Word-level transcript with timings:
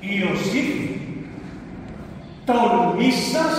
Ιωσήφ, 0.00 0.70
τολμή 2.44 3.10
σας 3.10 3.56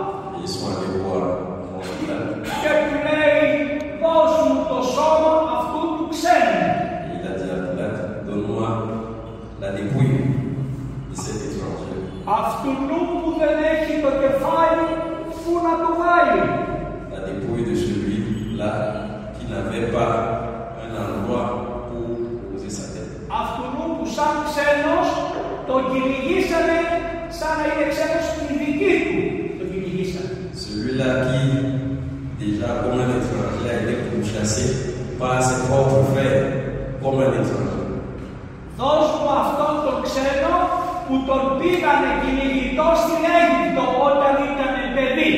Αυτού 12.39 12.69
που 13.21 13.29
δεν 13.41 13.55
έχει 13.73 13.93
το 14.05 14.11
κεφάλι, 14.23 14.85
πού 15.41 15.51
να 15.65 15.71
La 17.13 17.19
dépouille 17.27 17.65
de 17.69 17.75
celui 17.85 18.17
là 18.61 18.71
qui 19.35 19.43
n'avait 19.51 19.87
pas 19.97 20.11
un 20.83 20.91
endroit 21.05 21.49
pour 21.89 22.05
poser 22.49 22.71
sa 22.77 22.85
tête. 22.93 23.11
Αυτού 23.41 23.61
που 23.95 24.03
σαν 24.15 24.33
ξένος 24.47 25.07
τον 25.69 25.79
κυνηγήσανε 25.89 26.77
σαν 27.37 27.53
να 27.59 27.63
είναι 27.69 27.85
ξένος 27.93 28.23
στην 28.29 28.49
Celui 30.63 30.91
là 31.01 31.09
qui 31.27 31.41
déjà 32.41 32.69
comme 32.81 32.95
un 33.03 33.09
étranger 33.19 33.65
a 33.73 33.75
été 33.81 33.93
pourchassé 34.09 34.65
par 35.19 35.33
ses 35.47 35.59
propres 35.69 36.01
frères 36.11 36.43
comme 37.01 37.19
un 37.27 37.33
étranger. 37.41 37.87
Δώσ' 38.79 39.11
μου 39.19 39.29
αυτόν 39.41 39.73
τον 39.85 39.95
ξένο 40.07 40.60
που 41.11 41.19
τον 41.29 41.43
πήγανε 41.59 42.09
κυνηγητό 42.21 42.87
στην 43.03 43.19
Αίγυπτο 43.35 43.83
όταν 44.09 44.33
ήταν 44.51 44.73
παιδί. 44.95 45.33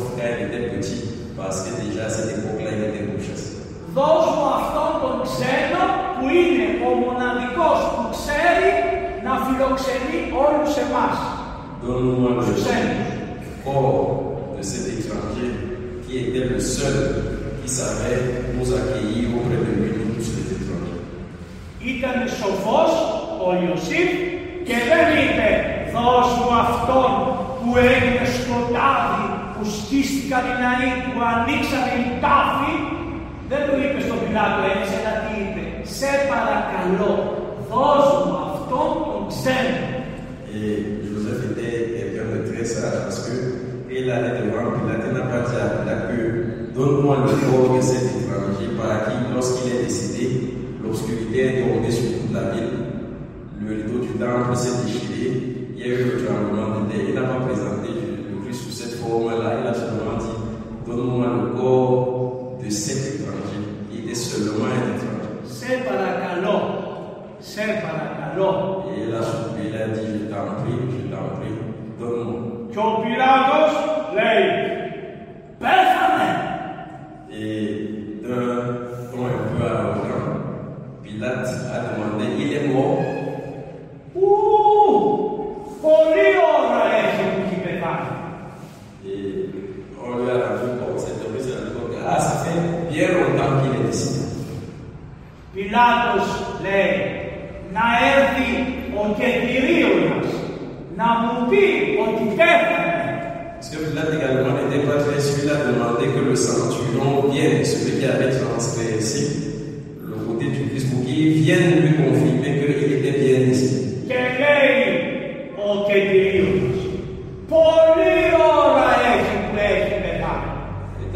frère 0.08 0.36
était 0.46 0.66
petit 0.74 1.00
parce 1.38 1.58
que 1.64 1.70
déjà 1.82 2.02
à 2.10 2.10
cette 2.16 2.30
époque-là 2.38 2.70
il 2.76 2.82
était 2.88 3.04
bouchassé. 3.10 3.50
Δώσ' 3.96 4.28
μου 4.36 4.46
αυτόν 4.60 4.90
τον 5.02 5.14
ξένο 5.26 5.82
που 6.18 6.24
είναι 6.40 6.66
ο 6.88 6.90
που 7.94 8.04
ξέρει 8.18 8.70
να 9.26 9.32
φιλοξενει 9.44 10.18
εμάς. 10.84 11.18
Donne-moi 11.82 12.30
le 12.38 12.80
corps 13.64 14.06
de 14.56 14.62
cet 14.70 14.84
étranger 14.96 15.50
qui 16.04 16.12
était 16.24 16.46
le 16.52 16.58
seul 16.76 16.96
Ισαβέλ, 17.70 18.22
Μουζακεϊ, 18.56 19.14
ο 19.36 19.38
Πρεπεμίνου 19.46 20.06
του 20.16 20.24
Σιλιτρώνη. 20.30 20.94
Ήταν 21.92 22.16
σοφός 22.38 22.92
ο 23.46 23.48
Ιωσήφ 23.64 24.10
και 24.68 24.76
δεν 24.90 25.06
είπε 25.20 25.48
«Δώσ' 25.94 26.32
μου 26.38 26.50
αυτόν 26.66 27.10
που 27.58 27.68
έγινε 27.90 28.24
σκοτάδι, 28.36 29.26
που 29.54 29.62
σκίστηκαν 29.78 30.42
οι 30.50 30.54
ναοί, 30.62 30.90
που 31.06 31.16
ανοίξαν 31.34 31.84
οι 31.94 32.02
τάφοι». 32.24 32.74
Δεν 33.50 33.62
του 33.66 33.74
είπε 33.82 33.98
στον 34.06 34.18
Πιλάτο 34.22 34.60
έτσι, 34.76 34.92
αλλά 34.98 35.12
τι 35.24 35.32
είπε 35.42 35.62
«Σε 35.98 36.10
παρακαλώ, 36.30 37.14
δώσ' 37.70 38.17
fazer 54.58 54.87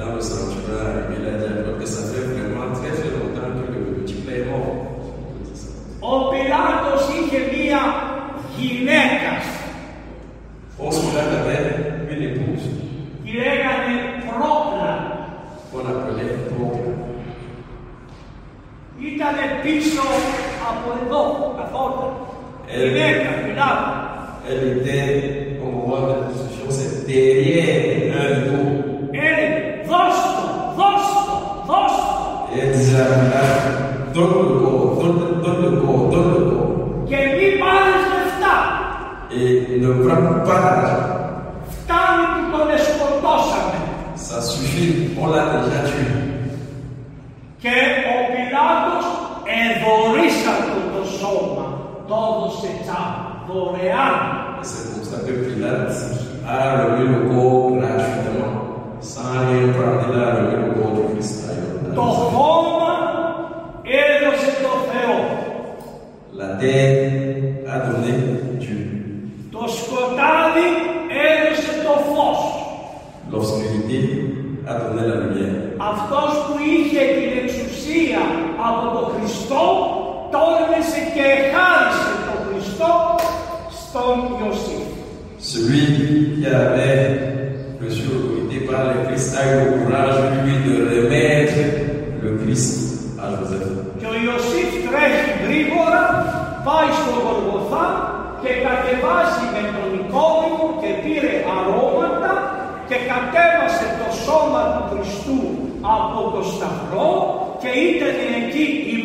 that 0.04 0.12
was 0.14 0.31
Φτάνει 41.74 42.24
που 42.48 42.56
τον 42.58 42.68
εσκοτώσαμε. 42.76 43.76
Ça 44.28 44.38
suffit, 44.50 44.94
on 45.22 45.26
l'a 45.34 45.42
déjà 45.52 45.82
tué. 45.90 46.06
Και 47.62 47.76
ο 48.12 48.16
Πιλάτος 48.32 49.04
εδωρίσατε 49.62 50.72
το 50.94 51.02
σώμα, 51.18 51.66
το 52.08 52.16
έδωσε 52.30 52.68
δωρεάν. 53.48 54.18
C'est 54.70 54.84
pour 54.94 55.04
ça 55.10 55.18
que 55.26 55.32
Pilate 55.46 55.94
a 56.52 56.56
remis 56.78 57.08
le 57.14 57.20
corps 57.30 57.72
gratuitement, 57.78 58.54
sans 59.12 59.30
rien 59.44 59.66
prendre, 59.74 60.06
il 60.12 60.22
a 60.26 60.28
remis 60.36 60.56
le 60.62 60.68
corps 60.76 60.92
du 60.98 61.02
Christ 61.12 61.40
La 66.40 66.48
terre 66.60 67.70
a 67.74 67.78
donné 67.88 68.12
Dieu. 68.64 68.80
L'obscurité 73.32 74.26
a 74.68 74.74
donné 74.78 75.08
la 75.08 75.16
lumière. 75.16 75.52
Celui 85.38 85.80
qui 85.96 86.46
avait 86.46 87.20
l'autorité 87.80 88.66
par 88.70 88.84
le 88.86 89.08
Christ 89.08 89.36
a 89.36 89.44
eu 89.44 89.64
le 89.64 89.84
courage, 89.84 90.14
lui, 90.44 90.72
de 90.76 91.04
remettre 91.04 91.52
le 92.22 92.36
Christ 92.38 92.81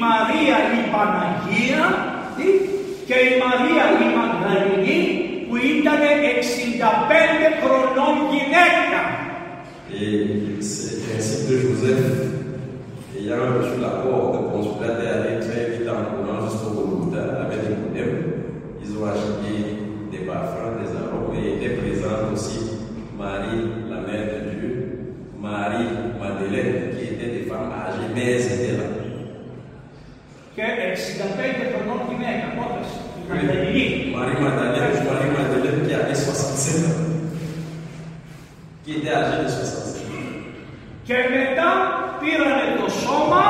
Maria 0.04 0.58
i 0.78 0.90
Παναγία 0.96 1.84
και 3.08 3.18
η 3.30 3.34
Μαρία 3.44 3.84
η 4.04 4.06
Μαγδαληνή 4.18 5.02
που 5.48 5.56
ήταν 5.76 6.00
65 6.34 7.62
χρονών 7.62 8.14
γυναίκα. 8.32 9.02
Et 9.90 10.62
c'est 10.70 11.00
ainsi 11.16 11.36
que 11.48 11.56
Joseph, 11.64 12.08
ayant 13.18 13.50
reçu 13.56 13.76
l'accord 13.86 14.26
de 14.36 14.40
consulat 14.52 14.94
d'aller 15.00 15.36
très 15.46 15.64
vite 15.72 15.90
en 15.96 16.02
courant 16.12 16.40
jusqu'au 16.46 16.70
Golgotha 16.76 17.24
avec 17.44 17.60
des 17.64 17.70
Nicodème, 17.76 18.16
ils 18.84 18.92
ont 19.00 19.06
acheté 19.14 19.54
des 20.12 20.24
parfums, 20.32 20.76
des 20.82 20.92
arômes 21.02 21.34
et 21.40 21.46
étaient 21.54 21.76
présents 21.82 22.24
aussi 22.34 22.60
Marie, 23.18 23.62
la 23.90 24.00
mère 24.08 24.26
de 24.34 24.40
Dieu, 24.52 24.74
Marie, 25.50 25.90
Madeleine, 26.24 26.76
qui 26.94 27.04
étaient 27.12 27.34
des 27.38 27.46
femmes 27.50 27.74
âgées, 27.86 28.10
mais 28.14 28.26
elles 28.36 28.48
étaient 28.56 28.78
là. 28.82 28.88
65 31.18 31.24
χρονών 31.72 32.00
γυναίκα, 32.10 32.46
απόφαση. 32.52 32.96
Maria 34.14 34.38
Madalena 34.46 34.90
de 34.96 35.00
Maria 35.10 35.30
Madalena, 35.36 35.82
que 35.88 35.96
avait 36.02 36.16
65 36.16 36.96
ans, 36.96 37.12
qui 38.84 38.92
était 38.98 39.12
âgée 39.20 39.44
de 39.44 39.50
65 39.50 40.02
ans. 40.22 40.36
Και 41.08 41.16
μετά 41.36 41.70
πήρανε 42.20 42.66
το 42.80 42.88
σώμα 43.04 43.44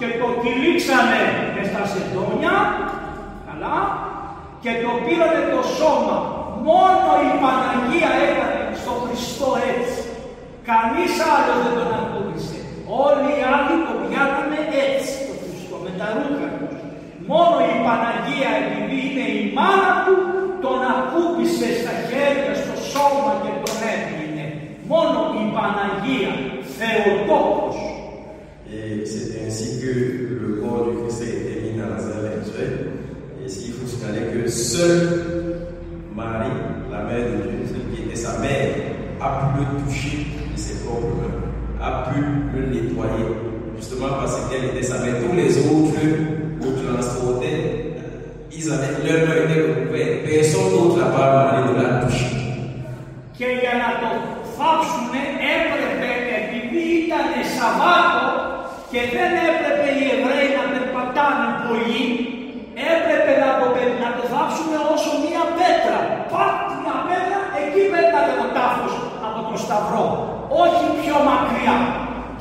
και 0.00 0.08
το 0.20 0.26
κυλίξανε 0.42 1.20
με 1.54 1.62
στα 1.70 1.82
σεντόνια, 1.92 2.56
καλά, 3.48 3.76
και 4.62 4.72
το 4.82 4.90
πήρανε 5.04 5.42
το 5.54 5.60
σώμα. 5.78 6.16
Μόνο 6.68 7.08
η 7.28 7.30
Παναγία 7.42 8.10
έκανε 8.28 8.62
στο 8.82 8.92
Χριστό 9.02 9.48
έτσι. 9.72 10.02
Κανείς 10.70 11.12
άλλος 11.34 11.58
δεν 11.64 11.72
τον 11.78 11.90
ακούγησε. 12.00 12.58
Όλοι 13.06 13.30
οι 13.38 13.42
άλλοι 13.56 13.74
το 13.86 13.92
πιάνανε 14.04 14.60
έτσι 14.86 15.14
το 15.28 15.34
Χριστό, 15.42 15.76
με 15.84 15.90
τα 15.98 16.06
ρούχα 16.16 16.48
του. 16.56 16.69
Et 28.72 29.04
c'est 29.04 29.46
ainsi 29.46 29.80
que 29.80 29.90
le 29.90 30.62
corps 30.62 30.86
du 30.90 30.96
Christ 31.02 31.22
a 31.22 31.26
été 31.26 31.60
mis 31.72 31.78
dans 31.78 31.88
la 31.90 31.98
salle 31.98 32.26
actuelle. 32.38 32.90
Et 33.44 33.48
ce 33.48 33.64
qu'il 33.64 33.72
faut 33.74 33.86
signaler 33.86 34.32
que 34.32 34.48
seule 34.48 35.56
Marie, 36.14 36.50
la 36.90 37.02
mère 37.02 37.24
de 37.26 37.36
Dieu, 37.36 37.60
celle 37.66 37.94
qui 37.94 38.02
était 38.06 38.16
sa 38.16 38.38
mère, 38.38 38.68
a 39.20 39.52
pu 39.54 39.60
le 39.64 39.84
toucher 39.84 40.26
de 40.54 40.58
ses 40.58 40.84
propres 40.84 41.06
a 41.82 42.10
pu 42.12 42.20
le 42.54 42.66
nettoyer, 42.66 43.26
justement 43.78 44.08
parce 44.18 44.36
qu'elle 44.50 44.64
était 44.66 44.82
sa 44.86 44.98
mère. 45.04 45.14
Tous 45.28 45.34
les 45.34 45.56
autres 45.58 45.69
φάψουν 54.60 55.06
έπρεπε 55.60 56.10
επειδή 56.40 56.82
ήταν 57.02 57.26
Σαββάτο 57.56 58.24
και 58.92 59.00
δεν 59.14 59.30
έπρεπε 59.50 59.86
οι 59.96 60.02
Εβραίοι 60.14 60.48
να 60.58 60.64
περπατάνε 60.72 61.46
πολύ, 61.64 62.04
έπρεπε 62.94 63.32
να 63.44 63.50
το, 63.60 63.66
να 64.02 64.08
το 64.16 65.12
μία 65.24 65.44
πέτρα. 65.58 66.00
Πάτε 66.32 66.72
μια 66.82 66.96
πετρα 67.08 67.38
Πάτ 67.46 67.58
εκεί 67.62 67.82
πέτανε 67.92 68.34
ο 68.46 68.46
τάφος 68.56 68.94
από 69.26 69.40
τον 69.48 69.56
Σταυρό, 69.64 70.06
όχι 70.64 70.86
πιο 71.00 71.16
μακριά. 71.30 71.76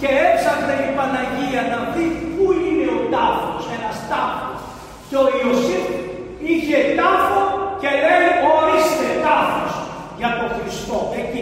Και 0.01 0.09
έψαχνε 0.27 0.75
η 0.87 0.89
Παναγία 0.97 1.61
να 1.71 1.79
δει 1.93 2.05
πού 2.33 2.45
είναι 2.63 2.87
ο 2.97 2.99
τάφος, 3.13 3.63
ένας 3.75 3.97
τάφος. 4.11 4.57
Και 5.09 5.17
ο 5.25 5.27
Ιωσήφ 5.39 5.85
είχε 6.51 6.77
τάφο 6.99 7.39
και 7.81 7.89
λέει 8.03 8.28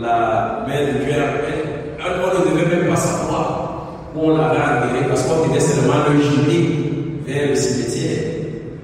la 0.00 0.64
mère 0.66 0.86
de 0.86 0.92
Dieu 1.04 1.12
on 2.46 2.50
ne 2.50 2.64
devait 2.64 2.76
même 2.76 2.88
pas 2.88 2.96
savoir 2.96 3.94
où 4.14 4.26
on 4.26 4.36
l'avait 4.36 4.60
enterré 4.60 5.06
parce 5.08 5.22
qu'on 5.22 5.48
était 5.50 5.60
seulement 5.60 5.94
le 6.10 6.20
gilet 6.20 6.66
vers 7.26 7.48
le 7.50 7.54
cimetière. 7.54 8.24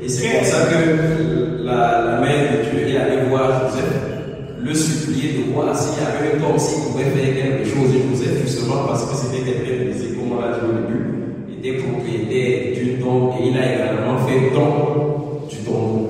Et 0.02 0.08
c'est 0.08 0.28
pour 0.28 0.44
ça 0.46 0.56
que 0.66 1.64
la, 1.64 2.18
mère 2.20 2.50
de 2.52 2.70
Dieu 2.70 2.88
est 2.96 2.96
allée 2.96 3.28
voir 3.28 3.50
Joseph, 3.60 4.62
le 4.62 4.74
supplier 4.74 5.38
de 5.44 5.52
voir 5.52 5.76
s'il 5.76 6.02
y 6.02 6.06
avait 6.06 6.40
un 6.42 6.48
homme, 6.50 6.58
s'il 6.58 6.82
pouvait 6.84 7.04
faire 7.04 7.34
quelque 7.34 7.68
chose. 7.68 7.94
Et 7.94 8.08
Joseph, 8.08 8.42
justement, 8.42 8.84
parce 8.86 9.04
que 9.04 9.14
c'était 9.14 9.42
quelqu'un 9.42 9.84
de 9.84 10.14
comme 10.16 10.38
on 10.38 10.40
l'a 10.40 10.52
dit 10.56 10.60
au 10.64 10.72
début, 10.72 11.58
était 11.60 11.82
propriétaire 11.82 12.74
du 12.84 12.94
tombe 13.02 13.32
et 13.40 13.48
il 13.48 13.58
a 13.58 13.74
également 13.74 14.18
fait 14.26 14.54
don 14.54 15.40
du 15.50 15.56
tombeau. 15.58 16.06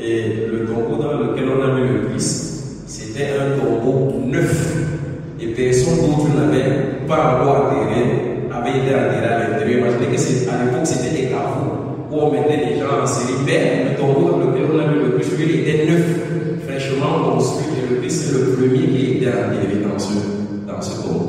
Et 0.00 0.46
le 0.50 0.66
tombeau 0.70 1.02
dans 1.02 1.12
lequel 1.18 1.44
on 1.50 1.62
a 1.62 1.74
mis 1.74 1.86
le 1.86 2.08
Christ, 2.10 2.64
c'était 2.86 3.28
un 3.38 3.50
tombeau 3.60 4.14
neuf. 4.24 4.74
Et 5.40 5.48
personne 5.48 5.98
tu 6.24 6.36
n'avait 6.36 7.06
pas 7.06 7.36
encore 7.38 7.56
atterré, 7.66 8.40
avait 8.54 8.78
été 8.80 8.94
atterré 8.94 9.26
à 9.26 9.38
l'intérieur. 9.50 9.86
Imaginez 9.86 10.16
que 10.16 10.50
à 10.50 10.64
l'époque, 10.64 10.80
c'était 10.86 11.14
des 11.14 11.28
caveaux 11.28 12.08
où 12.10 12.14
on 12.16 12.32
mettait 12.32 12.56
les 12.70 12.80
gens 12.80 13.02
en 13.02 13.06
série. 13.06 13.38
Mais 13.46 13.86
le 13.90 13.96
tombeau 14.00 14.30
dans 14.30 14.38
lequel 14.38 14.62
on 14.72 14.78
a 14.80 14.86
mis 14.88 15.02
le 15.04 15.10
Christ, 15.10 15.32
il 15.38 15.60
était 15.60 15.86
neuf, 15.90 16.06
fraîchement 16.66 17.30
construit. 17.34 17.66
Et 17.78 17.92
le 17.94 18.00
Christ, 18.00 18.30
est 18.30 18.32
le 18.32 18.54
premier 18.56 18.88
qui 18.88 19.06
était 19.18 19.28
adhéré 19.28 19.84
dans 19.86 19.98
ce, 19.98 20.12
dans 20.66 20.80
ce 20.80 21.02
tombeau. 21.02 21.24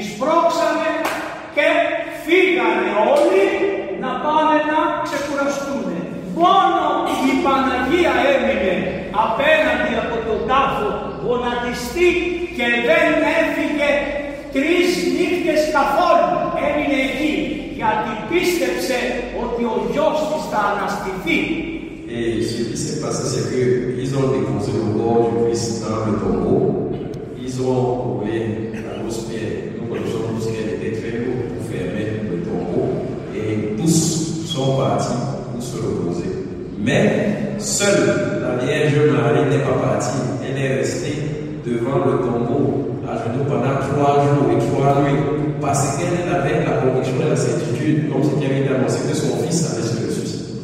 Τη 0.00 0.04
σπρώξανε 0.14 0.90
και 1.56 1.66
φύγανε 2.24 2.88
όλοι 3.16 3.46
να 4.04 4.10
πάνε 4.24 4.56
να 4.72 4.80
ξεκουραστούν. 5.06 5.86
Μόνο 6.42 6.84
η 7.30 7.30
Παναγία 7.44 8.14
έμεινε 8.32 8.74
απέναντι 9.26 9.92
από 10.04 10.16
τον 10.28 10.38
τάφο 10.50 10.88
γονατιστή 11.24 12.10
και 12.56 12.66
δεν 12.88 13.06
έφυγε 13.40 13.90
τρεις 14.56 14.88
νύχτες 15.18 15.60
καθόλου. 15.76 16.38
Έμεινε 16.66 16.98
εκεί 17.08 17.34
γιατί 17.80 18.10
πίστεψε 18.30 18.98
ότι 19.42 19.62
ο 19.72 19.76
γιος 19.90 20.18
της 20.28 20.42
θα 20.52 20.60
αναστηθεί. 20.72 21.38
Et 22.16 22.30
ce 22.50 22.60
qui 22.68 22.76
s'est 22.84 23.00
passé, 23.04 23.22
c'est 23.32 23.46
qu'ils 23.52 24.12
ont 24.20 24.28
déposé 24.36 24.70
le 24.80 24.84
corps 24.96 25.22
du 25.26 25.32
Christ 25.42 25.68
dans 25.84 26.00
le 26.08 26.12
tombeau. 26.22 26.60
Ils 27.44 27.56
ont 27.72 27.82
trouvé 28.02 28.36
Seule 37.78 38.42
la 38.42 38.56
Vierge 38.66 38.98
Marie 39.06 39.44
n'est 39.50 39.62
pas 39.62 39.78
partie. 39.80 40.18
Elle 40.42 40.58
est 40.60 40.76
restée 40.78 41.14
devant 41.64 42.04
le 42.06 42.18
tombeau, 42.26 42.98
à 43.06 43.14
genoux 43.22 43.44
pendant 43.46 43.78
trois 43.86 44.24
jours 44.26 44.50
et 44.50 44.58
trois 44.66 45.00
nuits, 45.04 45.22
parce 45.60 45.96
qu'elle 45.96 46.26
avait 46.34 46.66
la 46.66 46.72
conviction 46.82 47.14
et 47.24 47.30
la 47.30 47.36
certitude, 47.36 48.10
comme 48.10 48.24
ce 48.24 48.30
qui 48.30 48.46
avait 48.46 48.62
été 48.66 48.74
annoncé, 48.74 49.08
que 49.08 49.14
son 49.14 49.38
fils 49.46 49.62
allait 49.70 49.86
se 49.86 49.96
ressusciter. 50.06 50.58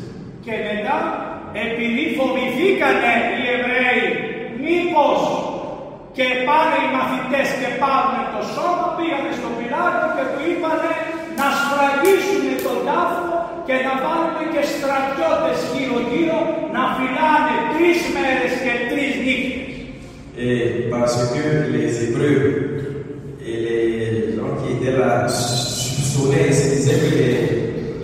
επειδή 1.67 2.05
φοβηθήκανε 2.19 3.13
οι 3.35 3.41
Εβραίοι 3.57 4.03
μήπως 4.65 5.21
και 6.17 6.27
πάνε 6.47 6.77
οι 6.85 6.89
μαθητές 6.99 7.49
και 7.61 7.69
πάρουν 7.83 8.17
το 8.35 8.41
σώμα 8.55 8.87
πήγανε 8.97 9.31
στον 9.39 9.53
Πιλάτο 9.59 10.05
και 10.17 10.25
του 10.33 10.41
είπανε 10.51 10.91
να 11.41 11.47
σφραγίσουν 11.59 12.43
τον 12.65 12.77
τάφο 12.89 13.34
et 20.37 20.91
parce 20.91 21.25
que 21.33 21.73
les 21.73 22.05
Hébreux 22.05 22.55
et 23.47 23.53
les 23.53 24.33
gens 24.33 24.43
qui 24.63 24.73
étaient 24.87 24.97
là 24.99 25.27
soupçonnaient 25.29 26.53
se 26.53 26.69
disaient 26.75 26.93
que 27.09 27.15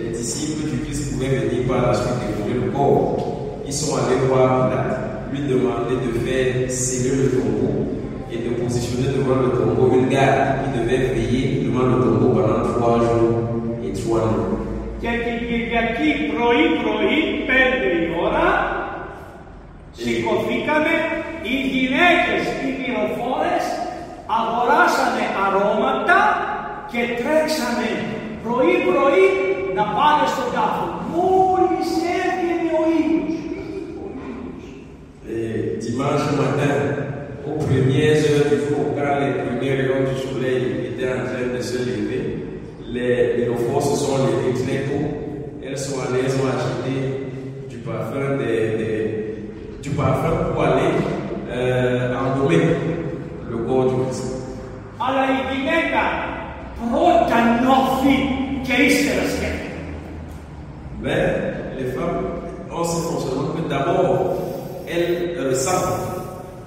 les, 0.05 0.09
disciples 0.17 0.67
du 0.67 0.77
Christ 0.83 1.13
pouvaient 1.13 1.27
venir 1.27 1.67
par 1.67 1.87
la 1.91 1.93
suite 1.93 2.09
du 2.47 2.59
le 2.59 2.71
corps. 2.71 3.57
Ils 3.67 3.73
sont 3.73 3.95
allés 3.97 4.15
voir 4.27 4.69
Pilate, 4.69 5.03
lui 5.31 5.39
demander 5.47 6.07
de 6.07 6.19
faire 6.25 6.71
sceller 6.71 7.15
le 7.23 7.29
tombeau 7.29 7.85
et 8.31 8.37
de 8.37 8.53
positionner 8.55 9.15
devant 9.17 9.35
le 9.41 9.49
tombeau 9.59 9.95
une 9.99 10.09
garde 10.09 10.63
qui 10.73 10.79
devait 10.79 11.05
veiller 11.13 11.63
devant 11.65 11.85
le 11.85 12.01
tombeau 12.03 12.29
pendant 12.41 12.73
trois 12.73 12.97
jours 12.99 13.79
et 13.85 13.93
trois 13.99 14.21
nuits. 14.21 15.40
εκεί 15.85 16.11
πρωί 16.31 16.65
πρωί, 16.81 17.19
πέντε 17.49 17.87
η 18.01 18.03
ώρα, 18.25 18.47
σηκωθήκαμε, 20.01 20.93
οι 21.47 21.55
γυναίκες, 21.73 22.43
οι 22.63 22.69
μυροφόρες, 22.79 23.65
αγοράσανε 24.39 25.25
αρώματα 25.45 26.19
και 26.91 27.01
τρέξανε 27.19 27.89
πρωί 28.43 28.73
πρωί 28.87 29.25
να 29.77 29.83
πάνε 29.97 30.25
στον 30.33 30.49
τάφο. 30.55 30.85
Μόλις 31.13 31.89
έβγαινε 32.21 32.71
ο 32.81 32.83
ήλιος. 33.03 33.39
Τιμάζω 35.81 36.29
ε, 36.35 36.39
μετά, 36.41 36.69
ο 37.47 37.51
πρινιέζε 37.63 38.27
ώρα 38.35 38.45
τη 38.53 38.57
φωκάλη, 38.69 39.25
ο 39.31 39.35
πρινιέριό 39.43 39.97
σου 40.21 40.31
λέει, 40.43 40.61
η 40.87 40.89
τέρα 40.97 41.15
ξέρετε 41.27 41.59
σε 41.67 41.77
λίγη, 41.85 42.19
λέει, 42.95 43.17
μυροφόρες 43.35 44.01
όλοι, 44.13 44.31
δείξνε 44.41 44.73
elles 45.71 45.77
sont 45.77 45.97
allées, 46.01 46.19
elles 46.25 46.31
ont 46.31 46.49
acheté 46.49 47.13
du 47.69 47.77
parfum, 47.77 48.37
du 49.81 49.89
parfum 49.91 50.51
pour 50.51 50.63
aller 50.63 50.89
euh, 51.49 52.13
le 53.49 53.57
corps 53.57 53.85
du 53.85 53.93
Christ. 58.65 59.23
Mais 61.01 61.33
les 61.77 61.85
femmes 61.93 62.03
ont 62.71 62.83
ce 62.83 63.01
fonctionnement 63.07 63.53
que 63.55 63.69
d'abord 63.69 64.33
elles 64.87 65.49
ressentent 65.49 66.01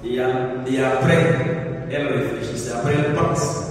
et, 0.04 0.18
après 0.20 1.18
elles 1.92 2.06
réfléchissent, 2.06 2.72
après 2.74 2.92
elles 2.94 3.14
pensent. 3.14 3.64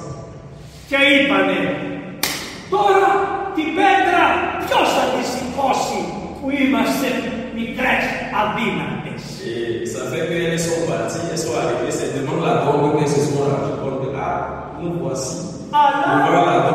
elles 10.53 10.59
sont 10.59 10.85
parties, 10.87 11.17
elles 11.31 11.37
sont 11.37 11.53
arrivées, 11.57 11.89
c'est 11.91 12.13
devant 12.15 12.45
la 12.45 12.57
tombe 12.61 12.95
qu'elles 12.99 13.07
se 13.09 13.19
sont 13.21 13.39
rendues 13.41 13.77
compte 13.81 14.01
que, 14.07 14.15
ah, 14.19 14.69
nous 14.81 14.93
voici. 15.01 15.37
Ah, 15.73 16.23
la 16.27 16.71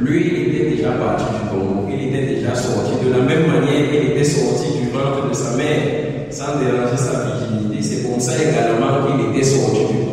lui, 0.00 0.26
était 0.50 0.70
déjà 0.76 0.90
parti 0.92 1.24
du 1.24 1.48
tombeau, 1.50 1.88
il 1.88 2.08
était 2.14 2.34
déjà 2.34 2.54
sorti. 2.54 2.92
De 3.06 3.10
la 3.10 3.22
même 3.24 3.46
manière, 3.46 3.88
qu'il 3.90 4.10
était 4.10 4.24
sorti 4.24 4.78
du 4.80 4.90
ventre 4.90 5.28
de 5.28 5.32
sa 5.34 5.56
mère, 5.56 5.86
sans 6.30 6.58
déranger 6.58 6.96
sa 6.96 7.24
virginité. 7.24 7.82
C'est 7.82 8.08
comme 8.10 8.20
ça 8.20 8.32
également 8.34 9.06
qu'il 9.26 9.30
était 9.36 9.44
sorti 9.44 9.78
du 9.78 9.86
tombeau. 10.00 10.09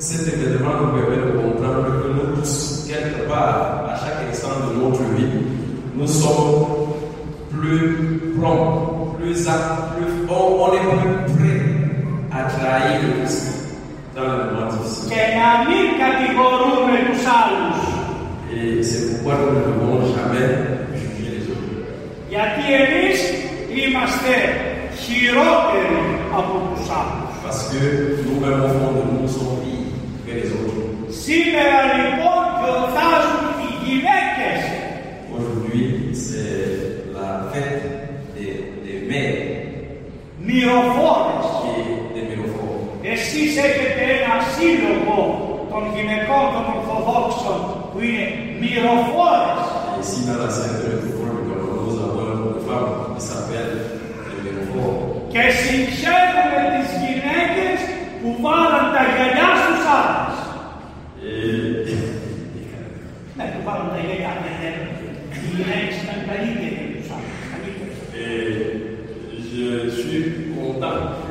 cet 0.05 0.23
événement 0.35 0.75
nous 0.81 0.93
permet 0.99 1.21
de 1.29 1.31
comprendre 1.43 1.87
que 2.01 2.09
nous 2.17 2.29
tous, 2.37 2.55
quelque 2.91 3.23
part, 3.31 3.57
à 3.93 3.97
chaque 4.03 4.23
instant 4.31 4.57
de 4.67 4.71
notre 4.83 5.03
vie, 5.17 5.39
nous 5.99 6.07
sommes 6.07 6.67
plus 7.55 7.81
prompt 8.39 8.75
plus 9.19 9.41
aptes, 9.49 9.79
plus, 9.95 10.13
on, 10.39 10.45
on 10.65 10.69
est 10.79 10.87
plus 11.01 11.22
trahir 12.49 13.01
dans 14.15 14.23
le 14.23 14.53
moment 14.53 14.69
Et 18.55 18.83
c'est 18.83 19.15
pourquoi 19.15 19.35
nous 19.41 19.51
ne 19.55 19.61
devons 19.65 20.01
jamais 20.15 20.49
juger 20.95 21.31
les 21.31 21.43
autres. 21.51 21.73
Parce 27.45 27.63
que 27.71 27.83
nous-mêmes, 28.27 28.63
au 28.65 28.69
fond 28.69 28.93
nous, 29.13 29.29
en 29.29 29.31
pires 29.57 29.93
que 30.27 30.33
les 30.33 30.49
autres. 30.53 30.81
Aujourd'hui, 35.39 35.83
c'est 36.15 36.63
la 37.15 37.29
fête 37.51 37.85
des, 38.35 38.53
des 38.87 38.99
mères. 39.09 39.51
Εσείς 43.55 43.65
έχετε 43.71 44.05
ένα 44.19 44.37
σύλλογο 44.55 45.19
των 45.71 45.83
γυναικών 45.95 46.45
των 46.55 46.65
Ορθοδόξων 46.77 47.59
που 47.91 47.99
είναι 48.07 48.27
μυροφόρες. 48.63 49.65
Σήμερα 50.13 50.47
σε 50.57 50.67
και 55.35 55.45
συγχαίρουμε 55.61 56.63
τις 56.79 56.91
γυναίκες 57.03 57.79
που 58.21 58.31
βάλαν 58.45 58.87
τα 58.95 59.03
γυαλιά 59.13 59.51
στους 59.63 59.83
άλλους. 59.99 60.37
Ναι, 63.37 63.45
που 63.53 63.61
βάλαν 63.67 63.89
τα 63.95 63.99
γυαλιά, 64.05 64.33
δεν 64.43 64.75
Οι 65.35 65.39
γυναίκες 65.57 65.97
ήταν 66.05 66.19
καλύτεροι 66.29 66.79
από 66.81 66.95
τους 66.99 67.09
άλλους. 67.15 68.81
Je 69.55 69.73
suis 69.97 70.25
content 70.57 71.22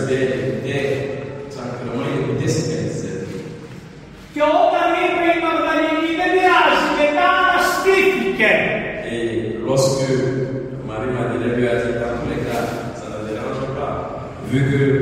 Bugün 14.53 15.00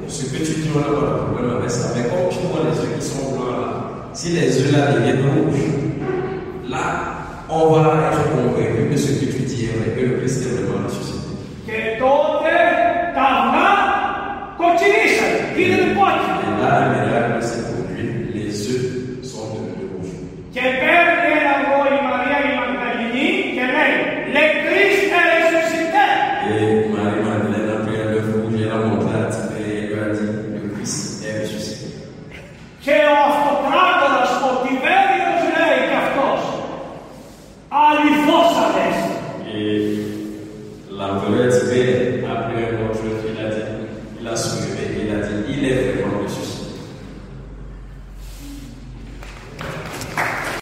ce 0.07 0.25
que 0.25 0.37
tu 0.37 0.43
dis, 0.61 0.69
on 0.75 0.79
n'a 0.79 0.85
pas 0.85 0.89
de 0.91 1.33
problème 1.33 1.57
avec 1.57 1.69
ça, 1.69 1.89
mais 1.95 2.03
quand 2.03 2.29
tu 2.29 2.39
vois 2.51 2.61
les 2.63 2.81
yeux 2.81 2.95
qui 2.99 3.05
sont 3.05 3.31
blancs 3.33 3.47
là, 3.49 3.67
si 4.13 4.29
les 4.29 4.61
yeux 4.61 4.75
là 4.77 4.91
deviennent 4.91 5.21
rouges, 5.21 5.61
là, 6.69 6.79
on 7.49 7.69
va 7.71 8.09
être 8.11 8.29
convaincus. 8.31 8.70